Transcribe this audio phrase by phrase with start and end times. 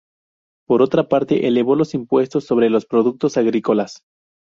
[0.67, 4.01] Por otra parte, elevó los impuestos sobre los productos agrícolas.